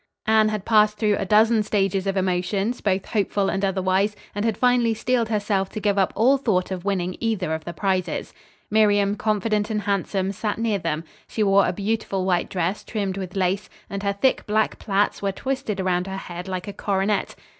[0.25, 4.57] Anne had passed through a dozen stages of emotions, both hopeful and otherwise, and had
[4.57, 8.33] finally steeled herself to give up all thought of winning either of the prizes.
[8.71, 11.03] Miriam, confident and handsome, sat near them.
[11.27, 15.31] She wore a beautiful white dress trimmed with lace, and her thick, black plaits were
[15.31, 17.35] twisted around her head like a coronet.